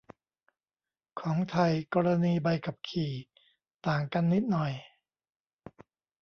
[1.21, 3.13] ของไทย กรณีใบขับขี่
[3.87, 4.71] ต่างกันนิดหน่อย